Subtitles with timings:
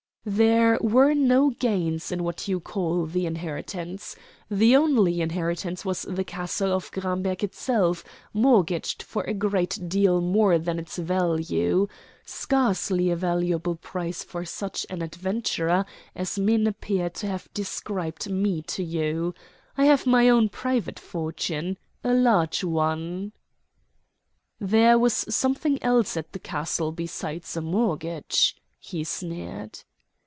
[0.23, 4.15] "There were no gains in what you call the inheritance.
[4.51, 10.59] The only inheritance was the castle of Gramberg itself, mortgaged for a great deal more
[10.59, 11.87] than its value.
[12.23, 18.61] Scarcely a valuable prize for such an adventurer as men appear to have described me
[18.67, 19.33] to you.
[19.75, 23.31] I have my own private fortune a large one."
[24.59, 29.79] "There was something else at the castle besides a mortgage," he sneered.